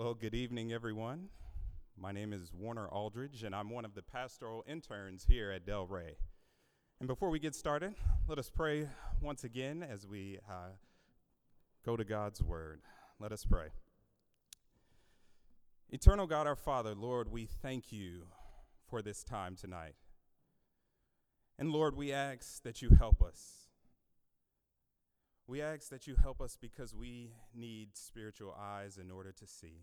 [0.00, 1.28] Well, good evening, everyone.
[1.94, 5.86] My name is Warner Aldridge, and I'm one of the pastoral interns here at Del
[5.86, 6.16] Rey.
[7.00, 7.94] And before we get started,
[8.26, 8.88] let us pray
[9.20, 10.70] once again as we uh,
[11.84, 12.80] go to God's Word.
[13.18, 13.66] Let us pray.
[15.90, 18.22] Eternal God, our Father, Lord, we thank you
[18.88, 19.96] for this time tonight.
[21.58, 23.66] And Lord, we ask that you help us.
[25.46, 29.82] We ask that you help us because we need spiritual eyes in order to see.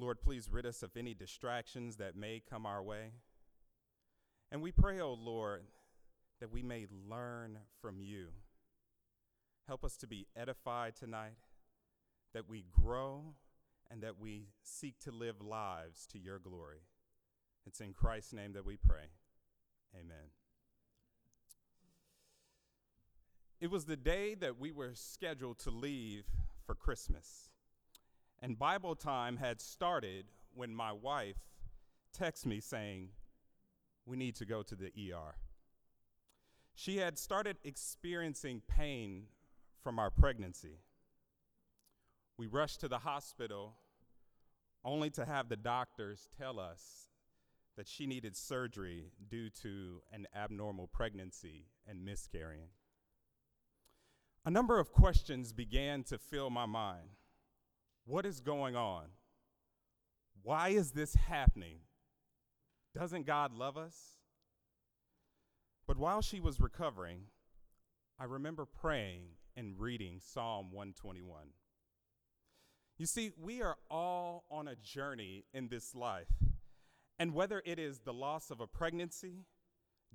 [0.00, 3.12] Lord, please rid us of any distractions that may come our way.
[4.50, 5.64] And we pray, O oh Lord,
[6.40, 8.28] that we may learn from you.
[9.68, 11.36] Help us to be edified tonight,
[12.32, 13.34] that we grow,
[13.90, 16.80] and that we seek to live lives to your glory.
[17.66, 19.10] It's in Christ's name that we pray.
[19.94, 20.30] Amen.
[23.60, 26.24] It was the day that we were scheduled to leave
[26.64, 27.49] for Christmas.
[28.42, 31.36] And Bible time had started when my wife
[32.18, 33.10] texted me saying,
[34.06, 35.36] We need to go to the ER.
[36.74, 39.24] She had started experiencing pain
[39.82, 40.78] from our pregnancy.
[42.38, 43.74] We rushed to the hospital
[44.82, 47.10] only to have the doctors tell us
[47.76, 52.70] that she needed surgery due to an abnormal pregnancy and miscarrying.
[54.44, 57.10] A number of questions began to fill my mind.
[58.10, 59.04] What is going on?
[60.42, 61.76] Why is this happening?
[62.92, 64.16] Doesn't God love us?
[65.86, 67.26] But while she was recovering,
[68.18, 71.50] I remember praying and reading Psalm 121.
[72.98, 76.32] You see, we are all on a journey in this life.
[77.20, 79.44] And whether it is the loss of a pregnancy,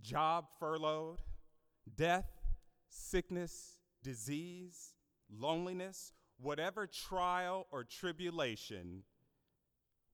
[0.02, 1.22] job furloughed,
[1.96, 2.28] death,
[2.90, 4.96] sickness, disease,
[5.32, 9.04] loneliness, whatever trial or tribulation,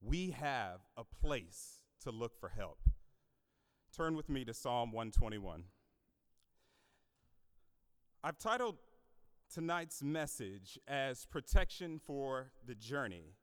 [0.00, 2.78] we have a place to look for help.
[3.96, 5.64] Turn with me to Psalm 121.
[8.24, 8.76] I've titled
[9.52, 13.34] tonight's message as Protection for the Journey.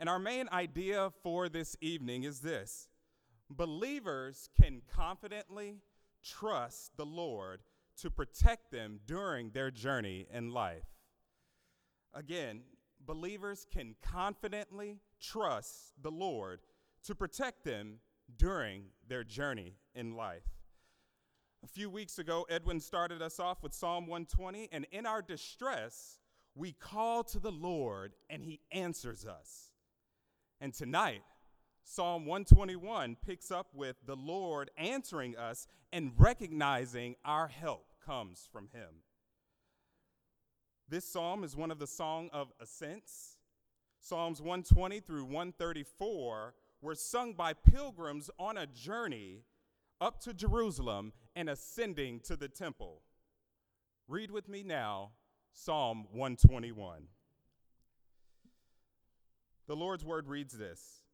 [0.00, 2.88] And our main idea for this evening is this
[3.50, 5.82] believers can confidently
[6.24, 7.60] trust the Lord
[7.98, 10.91] to protect them during their journey in life.
[12.14, 12.62] Again,
[13.06, 16.60] believers can confidently trust the Lord
[17.04, 17.98] to protect them
[18.36, 20.48] during their journey in life.
[21.64, 26.18] A few weeks ago, Edwin started us off with Psalm 120, and in our distress,
[26.54, 29.70] we call to the Lord and he answers us.
[30.60, 31.22] And tonight,
[31.84, 38.68] Psalm 121 picks up with the Lord answering us and recognizing our help comes from
[38.72, 39.02] him.
[40.92, 43.38] This psalm is one of the Song of Ascents.
[43.98, 49.44] Psalms 120 through 134 were sung by pilgrims on a journey
[50.02, 53.00] up to Jerusalem and ascending to the temple.
[54.06, 55.12] Read with me now
[55.54, 57.04] Psalm 121.
[59.68, 61.04] The Lord's word reads this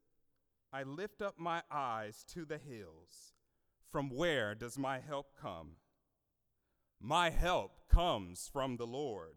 [0.73, 3.33] I lift up my eyes to the hills.
[3.93, 5.77] From where does my help come?
[7.01, 9.37] My help comes from the Lord,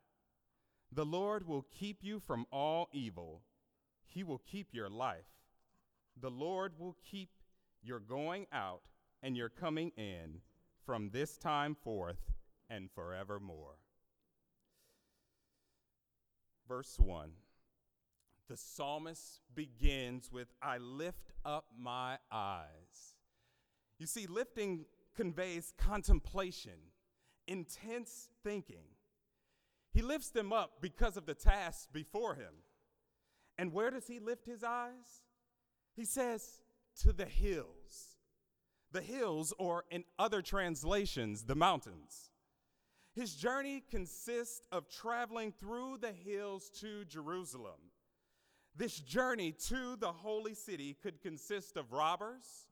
[0.91, 3.41] The Lord will keep you from all evil.
[4.07, 5.25] He will keep your life.
[6.19, 7.29] The Lord will keep
[7.81, 8.81] your going out
[9.23, 10.41] and your coming in
[10.85, 12.19] from this time forth
[12.69, 13.75] and forevermore.
[16.67, 17.31] Verse 1
[18.49, 23.15] The psalmist begins with, I lift up my eyes.
[23.97, 24.85] You see, lifting
[25.15, 26.79] conveys contemplation,
[27.47, 28.85] intense thinking.
[29.93, 32.53] He lifts them up because of the task before him.
[33.57, 35.23] And where does he lift his eyes?
[35.95, 36.59] He says,
[37.01, 38.17] to the hills.
[38.91, 42.31] The hills, or in other translations, the mountains.
[43.13, 47.91] His journey consists of traveling through the hills to Jerusalem.
[48.75, 52.67] This journey to the holy city could consist of robbers,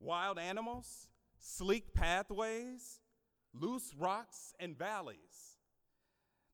[0.00, 1.08] wild animals,
[1.38, 3.00] sleek pathways,
[3.54, 5.53] loose rocks, and valleys.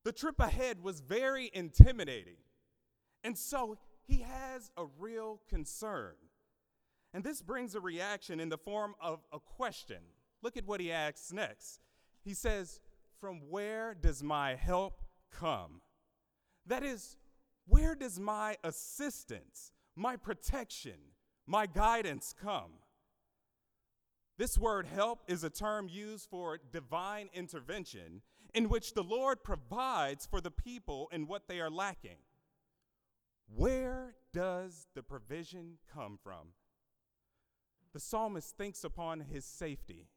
[0.03, 2.37] The trip ahead was very intimidating.
[3.23, 3.77] And so
[4.07, 6.15] he has a real concern.
[7.13, 9.97] And this brings a reaction in the form of a question.
[10.41, 11.81] Look at what he asks next.
[12.23, 12.79] He says,
[13.19, 15.01] From where does my help
[15.31, 15.81] come?
[16.65, 17.17] That is,
[17.67, 20.97] where does my assistance, my protection,
[21.45, 22.71] my guidance come?
[24.37, 28.21] This word help is a term used for divine intervention
[28.53, 32.17] in which the Lord provides for the people in what they are lacking.
[33.53, 36.53] Where does the provision come from?
[37.93, 40.07] The psalmist thinks upon his safety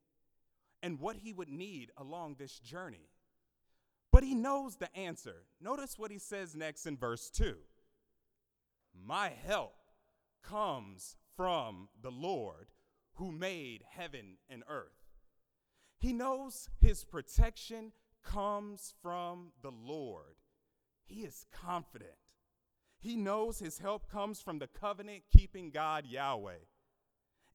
[0.83, 3.09] and what he would need along this journey.
[4.13, 5.45] But he knows the answer.
[5.61, 7.57] Notice what he says next in verse 2
[9.05, 9.75] My help
[10.43, 12.69] comes from the Lord
[13.15, 15.05] who made heaven and earth.
[15.99, 17.93] He knows his protection
[18.25, 20.37] comes from the Lord.
[21.05, 22.13] He is confident.
[22.99, 26.65] He knows his help comes from the covenant keeping God Yahweh.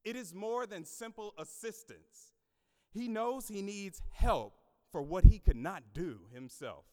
[0.04, 2.32] It is more than simple assistance.
[2.92, 4.54] He knows he needs help
[4.90, 6.84] for what he could not do himself.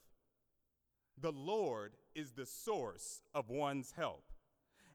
[1.19, 4.23] The Lord is the source of one's help.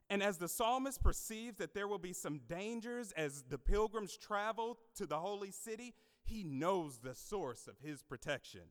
[0.09, 4.77] And as the psalmist perceives that there will be some dangers as the pilgrims travel
[4.95, 8.61] to the holy city, he knows the source of his protection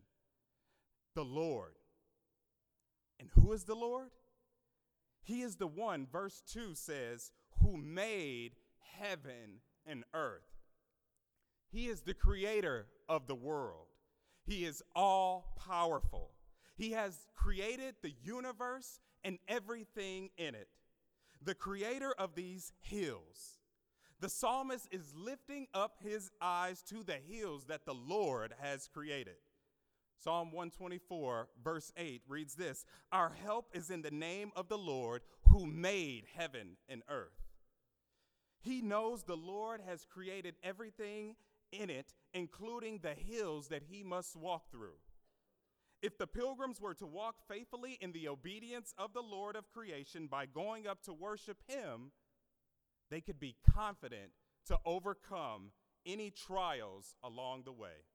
[1.14, 1.74] the Lord.
[3.20, 4.10] And who is the Lord?
[5.22, 8.52] He is the one, verse 2 says, who made
[8.98, 10.48] heaven and earth.
[11.70, 13.86] He is the creator of the world.
[14.44, 16.30] He is all powerful.
[16.76, 20.68] He has created the universe and everything in it,
[21.40, 23.60] the creator of these hills.
[24.22, 29.34] The psalmist is lifting up his eyes to the hills that the Lord has created.
[30.16, 35.22] Psalm 124, verse 8 reads this Our help is in the name of the Lord
[35.48, 37.32] who made heaven and earth.
[38.60, 41.34] He knows the Lord has created everything
[41.72, 44.98] in it, including the hills that he must walk through.
[46.00, 50.28] If the pilgrims were to walk faithfully in the obedience of the Lord of creation
[50.28, 52.12] by going up to worship him,
[53.12, 54.32] they could be confident
[54.66, 55.72] to overcome
[56.06, 58.06] any trials along the way.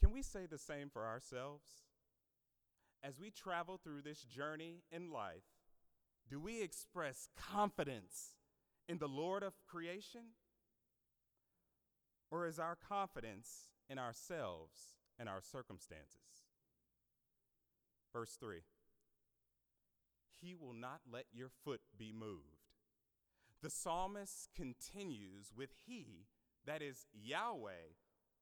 [0.00, 1.64] Can we say the same for ourselves?
[3.02, 5.44] As we travel through this journey in life,
[6.28, 8.34] do we express confidence
[8.86, 10.32] in the Lord of creation?
[12.30, 16.44] Or is our confidence in ourselves and our circumstances?
[18.12, 18.58] Verse 3
[20.40, 22.55] He will not let your foot be moved.
[23.62, 26.26] The psalmist continues with He,
[26.66, 27.94] that is Yahweh,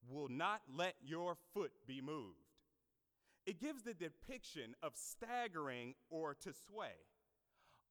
[0.09, 2.39] will not let your foot be moved.
[3.47, 6.97] It gives the depiction of staggering or to sway.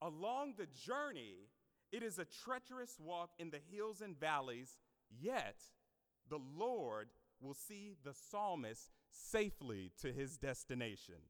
[0.01, 1.49] Along the journey,
[1.91, 4.77] it is a treacherous walk in the hills and valleys,
[5.09, 5.57] yet
[6.29, 7.09] the Lord
[7.39, 11.29] will see the psalmist safely to his destination.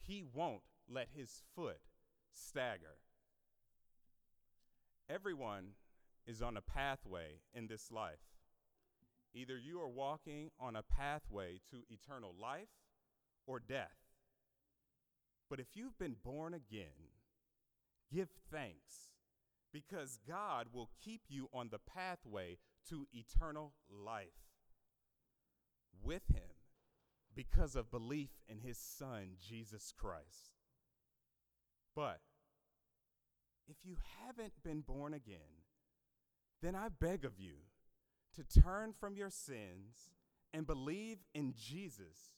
[0.00, 1.80] He won't let his foot
[2.32, 2.96] stagger.
[5.10, 5.70] Everyone
[6.26, 8.18] is on a pathway in this life.
[9.34, 12.68] Either you are walking on a pathway to eternal life
[13.46, 13.96] or death.
[15.48, 17.12] But if you've been born again,
[18.12, 19.08] give thanks
[19.72, 22.58] because God will keep you on the pathway
[22.90, 24.28] to eternal life
[26.02, 26.50] with Him
[27.34, 30.52] because of belief in His Son, Jesus Christ.
[31.94, 32.20] But
[33.68, 35.62] if you haven't been born again,
[36.62, 37.54] then I beg of you
[38.34, 40.10] to turn from your sins
[40.52, 42.32] and believe in Jesus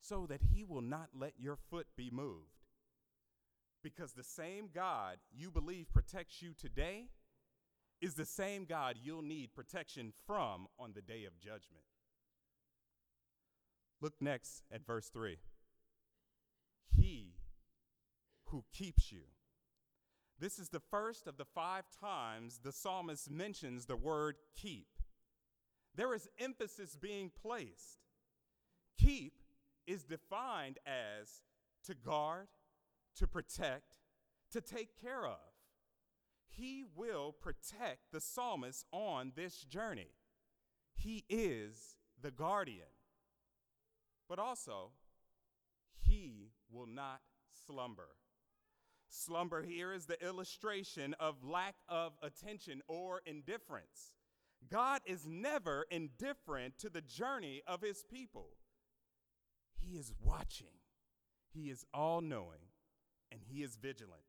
[0.00, 2.52] so that he will not let your foot be moved.
[3.82, 7.08] Because the same God you believe protects you today
[8.00, 11.84] is the same God you'll need protection from on the day of judgment.
[14.00, 15.38] Look next at verse 3.
[16.94, 17.34] He
[18.46, 19.22] who keeps you.
[20.38, 24.88] This is the first of the five times the psalmist mentions the word keep
[25.96, 28.00] there is emphasis being placed.
[29.00, 29.40] Keep
[29.86, 31.42] is defined as
[31.84, 32.48] to guard,
[33.16, 33.96] to protect,
[34.52, 35.38] to take care of.
[36.46, 40.10] He will protect the psalmist on this journey.
[40.94, 42.86] He is the guardian.
[44.28, 44.90] But also,
[45.98, 47.20] he will not
[47.66, 48.08] slumber.
[49.16, 54.12] Slumber here is the illustration of lack of attention or indifference.
[54.70, 58.50] God is never indifferent to the journey of his people.
[59.80, 60.80] He is watching,
[61.52, 62.72] he is all knowing.
[63.32, 64.22] and he is vigilant.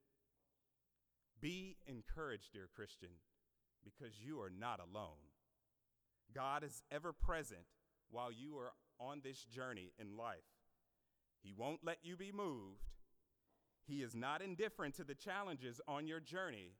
[1.39, 3.09] Be encouraged, dear Christian,
[3.83, 5.31] because you are not alone.
[6.33, 7.61] God is ever present
[8.09, 10.49] while you are on this journey in life.
[11.43, 12.87] He won't let you be moved.
[13.87, 16.73] He is not indifferent to the challenges on your journey.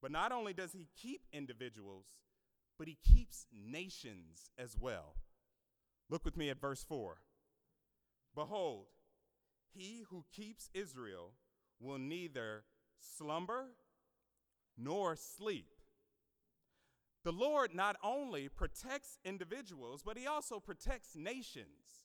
[0.00, 2.06] But not only does he keep individuals,
[2.78, 5.14] but he keeps nations as well.
[6.10, 7.18] Look with me at verse 4.
[8.34, 8.86] Behold,
[9.72, 11.32] he who keeps Israel
[11.80, 12.64] will neither
[12.98, 13.66] slumber
[14.76, 15.68] nor sleep.
[17.24, 22.02] The Lord not only protects individuals, but he also protects nations.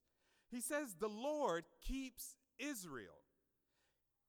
[0.51, 3.26] He says the Lord keeps Israel.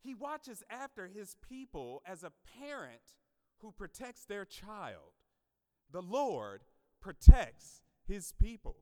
[0.01, 3.17] He watches after his people as a parent
[3.59, 5.13] who protects their child.
[5.91, 6.63] The Lord
[7.01, 8.77] protects his people.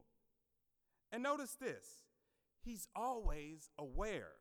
[1.12, 2.04] And notice this
[2.60, 4.32] He's always aware.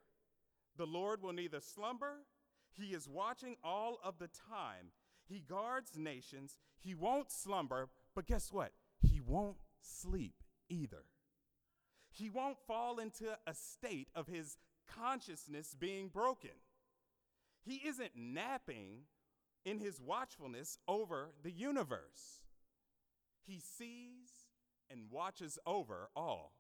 [0.77, 2.25] The Lord will neither slumber,
[2.71, 4.91] He is watching all of the time.
[5.23, 8.71] He guards nations, He won't slumber, but guess what?
[8.99, 11.05] He won't sleep either.
[12.11, 16.51] He won't fall into a state of His consciousness being broken.
[17.65, 19.05] He isn't napping
[19.65, 22.43] in His watchfulness over the universe.
[23.45, 24.29] He sees
[24.89, 26.53] and watches over all.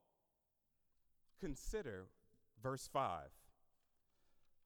[1.39, 2.07] Consider
[2.61, 3.29] verse 5.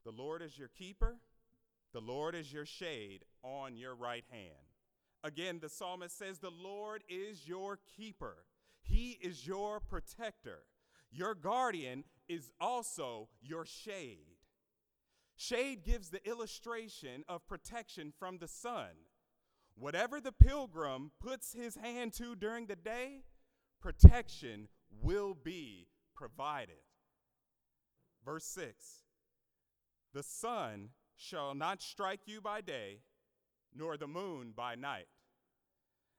[0.05, 1.17] The Lord is your keeper,
[1.93, 4.53] the Lord is your shade on your right hand.
[5.23, 8.45] Again, the psalmist says, The Lord is your keeper,
[8.81, 10.59] He is your protector.
[11.11, 14.28] Your guardian is also your shade.
[15.41, 18.89] Shade gives the illustration of protection from the sun.
[19.73, 23.21] Whatever the pilgrim puts his hand to during the day,
[23.79, 24.67] protection
[25.01, 26.83] will be provided.
[28.25, 29.05] Verse 6
[30.13, 32.99] The sun shall not strike you by day,
[33.73, 35.07] nor the moon by night.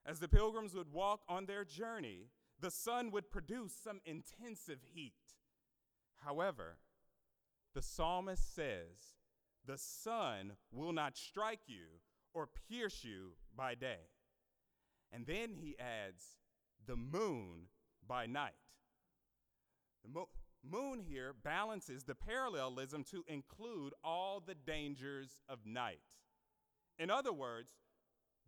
[0.06, 5.12] As the pilgrims would walk on their journey, the sun would produce some intensive heat.
[6.24, 6.78] However,
[7.74, 9.14] the psalmist says,
[9.66, 12.00] The sun will not strike you
[12.34, 14.08] or pierce you by day.
[15.12, 16.36] And then he adds,
[16.86, 17.68] The moon
[18.06, 18.54] by night.
[20.04, 20.28] The mo-
[20.68, 26.00] moon here balances the parallelism to include all the dangers of night.
[26.98, 27.72] In other words,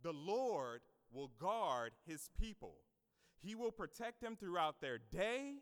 [0.01, 2.75] the Lord will guard his people.
[3.41, 5.55] He will protect them throughout their day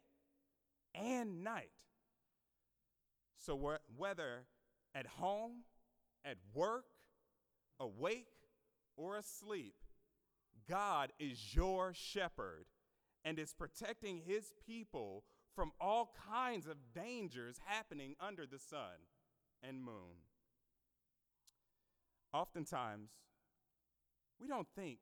[0.94, 1.72] and night.
[3.42, 3.60] So,
[3.98, 4.46] whether
[4.94, 5.64] at home,
[6.24, 6.86] at work,
[7.80, 8.28] awake,
[8.96, 9.74] or asleep,
[10.70, 12.66] God is your shepherd
[13.26, 15.24] and is protecting his people
[15.56, 19.08] from all kinds of dangers happening under the sun
[19.64, 20.22] and moon.
[22.34, 23.10] Oftentimes,
[24.40, 25.00] we don't think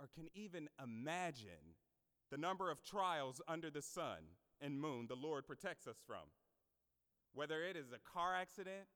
[0.00, 1.76] or can even imagine
[2.30, 4.24] the number of trials under the sun
[4.60, 6.24] and moon the Lord protects us from.
[7.34, 8.86] Whether it is a car accident,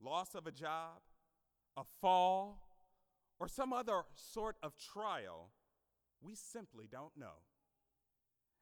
[0.00, 1.00] loss of a job,
[1.76, 2.62] a fall,
[3.40, 5.50] or some other sort of trial,
[6.20, 7.42] we simply don't know.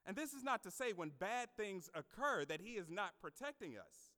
[0.06, 3.76] And this is not to say when bad things occur that He is not protecting
[3.76, 4.12] us,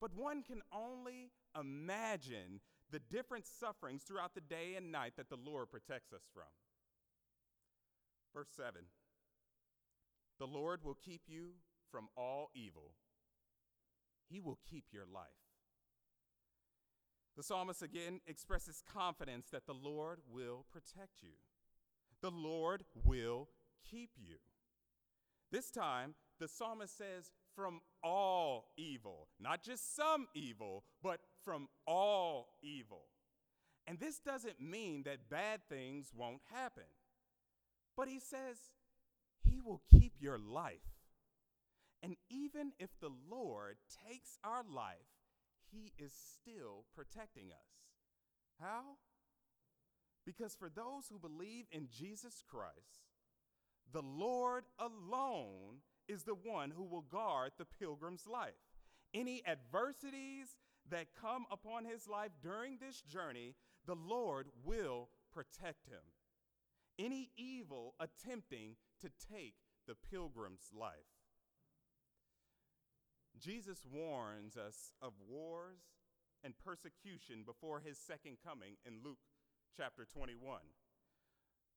[0.00, 5.36] but one can only imagine the different sufferings throughout the day and night that the
[5.36, 6.44] Lord protects us from.
[8.32, 8.82] Verse 7
[10.38, 11.54] The Lord will keep you
[11.90, 12.92] from all evil,
[14.28, 15.26] He will keep your life.
[17.36, 21.34] The psalmist again expresses confidence that the Lord will protect you.
[22.22, 23.48] The Lord will
[23.90, 24.36] keep you.
[25.52, 32.54] This time, the psalmist says, from all evil, not just some evil, but from all
[32.62, 33.04] evil.
[33.86, 36.84] And this doesn't mean that bad things won't happen,
[37.96, 38.58] but he says,
[39.44, 40.95] He will keep your life.
[42.06, 45.10] And even if the Lord takes our life,
[45.72, 47.66] He is still protecting us.
[48.60, 48.98] How?
[50.24, 53.10] Because for those who believe in Jesus Christ,
[53.92, 58.54] the Lord alone is the one who will guard the pilgrim's life.
[59.12, 60.56] Any adversities
[60.88, 66.14] that come upon his life during this journey, the Lord will protect him.
[67.00, 69.54] Any evil attempting to take
[69.88, 71.15] the pilgrim's life.
[73.40, 75.80] Jesus warns us of wars
[76.42, 79.18] and persecution before his second coming in Luke
[79.76, 80.60] chapter 21.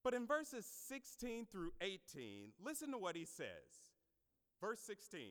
[0.04, 3.92] But in verses 16 through 18, listen to what he says.
[4.62, 5.22] Verse 16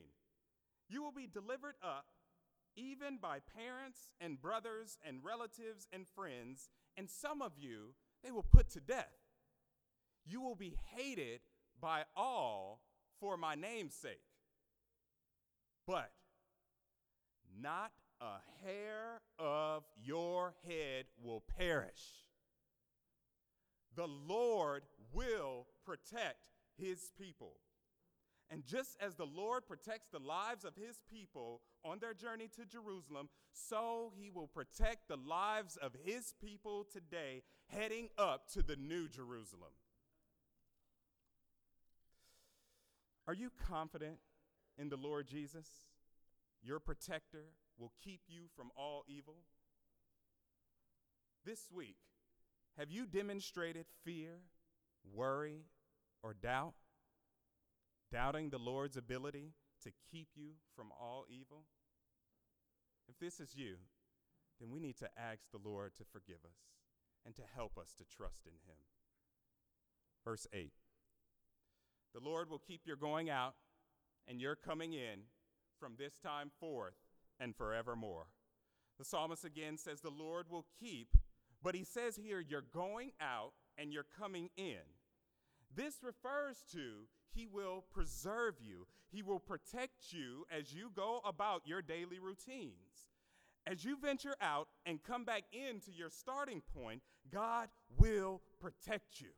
[0.88, 2.06] You will be delivered up
[2.76, 8.42] even by parents and brothers and relatives and friends, and some of you they will
[8.44, 9.06] put to death.
[10.24, 11.40] You will be hated
[11.80, 12.80] by all
[13.20, 14.20] for my name's sake.
[15.86, 16.10] But
[17.60, 22.24] not a hair of your head will perish.
[23.96, 27.54] The Lord will protect his people.
[28.50, 32.64] And just as the Lord protects the lives of his people on their journey to
[32.64, 38.76] Jerusalem, so he will protect the lives of his people today heading up to the
[38.76, 39.72] new Jerusalem.
[43.26, 44.16] Are you confident
[44.78, 45.68] in the Lord Jesus?
[46.62, 49.36] Your protector will keep you from all evil?
[51.44, 51.96] This week,
[52.76, 54.40] have you demonstrated fear,
[55.12, 55.64] worry,
[56.22, 56.74] or doubt?
[58.10, 61.64] Doubting the Lord's ability to keep you from all evil?
[63.08, 63.76] If this is you,
[64.60, 66.58] then we need to ask the Lord to forgive us
[67.24, 68.76] and to help us to trust in Him.
[70.24, 70.72] Verse 8
[72.14, 73.54] The Lord will keep your going out
[74.26, 75.20] and your coming in
[75.78, 76.94] from this time forth
[77.40, 78.26] and forevermore.
[78.98, 81.08] The psalmist again says, The Lord will keep,
[81.62, 84.82] but he says here, You're going out and you're coming in.
[85.74, 88.86] This refers to he will preserve you.
[89.10, 93.06] He will protect you as you go about your daily routines.
[93.66, 99.28] As you venture out and come back into your starting point, God will protect you.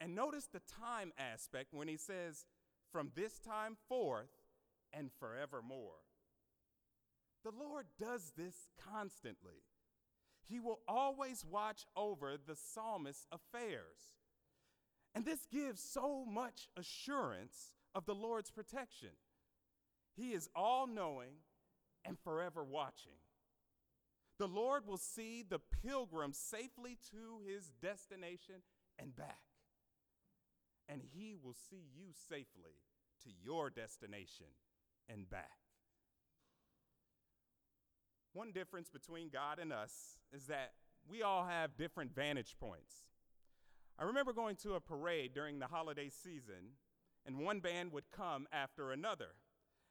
[0.00, 2.46] And notice the time aspect when he says,
[2.92, 4.30] from this time forth
[4.92, 6.02] and forevermore.
[7.44, 9.62] The Lord does this constantly.
[10.48, 14.16] He will always watch over the psalmist's affairs.
[15.14, 19.10] And this gives so much assurance of the Lord's protection.
[20.16, 21.42] He is all knowing
[22.04, 23.18] and forever watching.
[24.38, 28.62] The Lord will see the pilgrim safely to his destination
[28.98, 29.40] and back.
[30.88, 32.82] And he will see you safely
[33.24, 34.46] to your destination
[35.08, 35.58] and back.
[38.32, 40.72] One difference between God and us is that
[41.08, 42.94] we all have different vantage points.
[43.98, 46.76] I remember going to a parade during the holiday season,
[47.26, 49.30] and one band would come after another.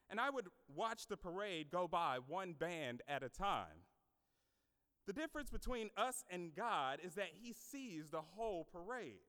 [0.10, 3.84] And I would watch the parade go by one band at a time.
[5.06, 9.26] The difference between us and God is that He sees the whole parade.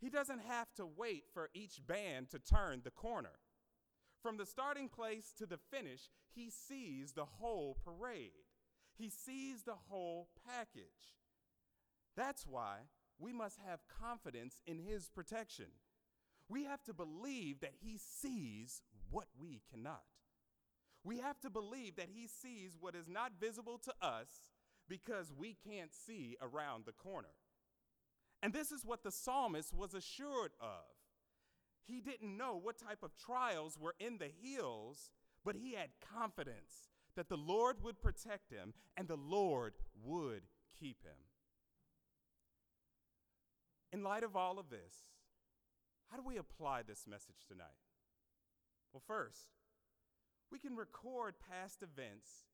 [0.00, 3.38] He doesn't have to wait for each band to turn the corner.
[4.24, 8.48] From the starting place to the finish, he sees the whole parade.
[8.96, 11.18] He sees the whole package.
[12.16, 15.66] That's why we must have confidence in his protection.
[16.48, 20.04] We have to believe that he sees what we cannot.
[21.04, 24.28] We have to believe that he sees what is not visible to us
[24.88, 27.34] because we can't see around the corner.
[28.42, 30.93] And this is what the psalmist was assured of.
[31.86, 35.10] He didn't know what type of trials were in the hills,
[35.44, 40.42] but he had confidence that the Lord would protect him and the Lord would
[40.80, 41.18] keep him.
[43.92, 45.04] In light of all of this,
[46.10, 47.66] how do we apply this message tonight?
[48.92, 49.48] Well, first,
[50.50, 52.46] we can record past events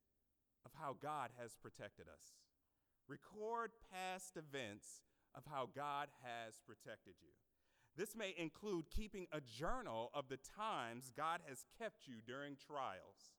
[0.65, 2.35] of how God has protected us.
[3.09, 5.03] Record past events
[5.35, 7.33] of how God has protected you.
[7.97, 13.35] This may include keeping a journal of the times God has kept you during trials.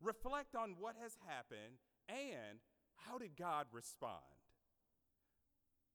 [0.00, 1.78] Reflect on what has happened
[2.08, 2.58] and
[2.96, 4.22] how did God respond.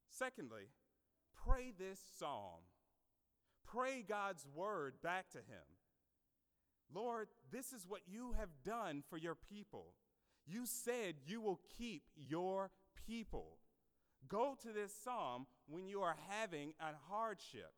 [0.10, 0.70] Secondly,
[1.46, 2.62] pray this psalm.
[3.66, 5.78] Pray God's word back to Him.
[6.94, 9.94] Lord, this is what you have done for your people.
[10.46, 12.72] You said you will keep your
[13.06, 13.58] people.
[14.28, 17.74] Go to this psalm when you are having a hardship.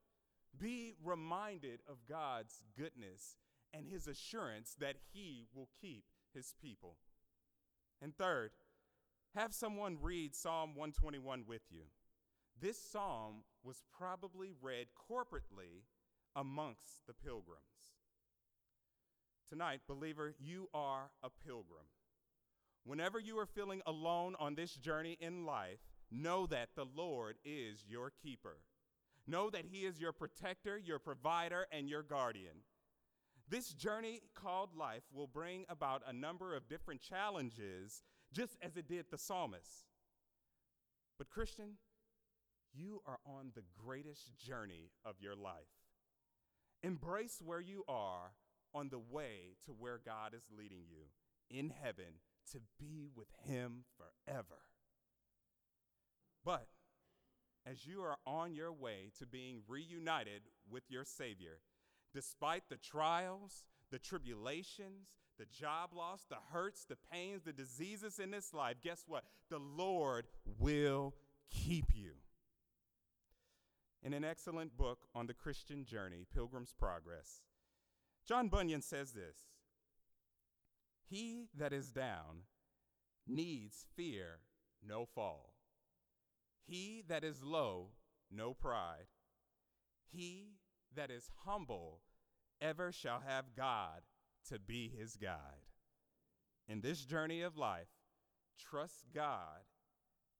[0.58, 3.38] Be reminded of God's goodness
[3.74, 6.98] and his assurance that he will keep his people.
[8.02, 8.52] And third,
[9.36, 11.84] have someone read Psalm 121 with you.
[12.60, 15.84] This psalm was probably read corporately
[16.36, 17.64] amongst the pilgrims.
[19.50, 21.86] Tonight, believer, you are a pilgrim.
[22.86, 25.80] Whenever you are feeling alone on this journey in life,
[26.12, 28.58] know that the Lord is your keeper.
[29.30, 32.64] Know that He is your protector, your provider, and your guardian.
[33.48, 38.02] This journey called life will bring about a number of different challenges,
[38.34, 39.86] just as it did the psalmist.
[41.20, 41.78] But, Christian,
[42.74, 45.54] you are on the greatest journey of your life.
[46.82, 48.32] Embrace where you are
[48.74, 51.06] on the way to where God is leading you
[51.50, 54.62] in heaven to be with him forever.
[56.44, 56.68] But
[57.70, 61.60] as you are on your way to being reunited with your Savior,
[62.14, 68.32] despite the trials, the tribulations, the job loss, the hurts, the pains, the diseases in
[68.32, 69.24] this life, guess what?
[69.50, 70.26] The Lord
[70.58, 71.14] will
[71.52, 72.12] keep you.
[74.02, 77.42] In an excellent book on the Christian journey, Pilgrim's Progress,
[78.28, 79.38] John Bunyan says this
[81.10, 82.44] He that is down
[83.28, 84.40] needs fear
[84.86, 85.59] no fall.
[86.70, 87.88] He that is low,
[88.30, 89.08] no pride.
[90.12, 90.58] He
[90.96, 92.02] that is humble
[92.62, 94.02] ever shall have God
[94.50, 95.66] to be his guide.
[96.68, 97.88] In this journey of life,
[98.60, 99.64] trust God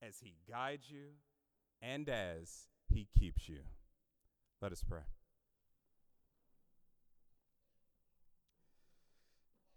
[0.00, 1.14] as he guides you
[1.82, 3.62] and as he keeps you.
[4.62, 5.00] Let us pray.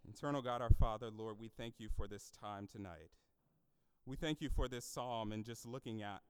[0.07, 3.09] Eternal God, our Father, Lord, we thank you for this time tonight.
[4.05, 6.21] We thank you for this psalm and just looking at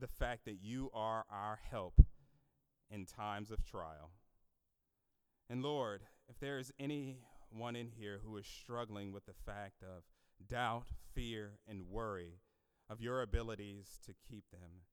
[0.00, 2.00] the fact that you are our help
[2.90, 4.10] in times of trial.
[5.48, 10.04] And Lord, if there is anyone in here who is struggling with the fact of
[10.48, 12.40] doubt, fear, and worry
[12.88, 14.84] of your abilities to keep them,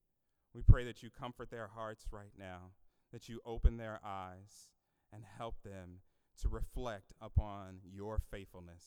[0.54, 2.72] we pray that you comfort their hearts right now,
[3.12, 4.70] that you open their eyes
[5.13, 6.00] and help them
[6.41, 8.84] to reflect upon your faithfulness.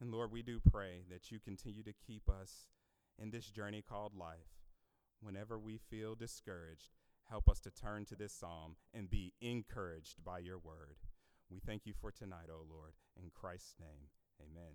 [0.00, 2.68] And Lord, we do pray that you continue to keep us
[3.20, 4.57] in this journey called life.
[5.20, 6.90] Whenever we feel discouraged,
[7.28, 10.96] help us to turn to this psalm and be encouraged by your word.
[11.50, 12.92] We thank you for tonight, O Lord.
[13.16, 14.08] In Christ's name,
[14.40, 14.74] amen.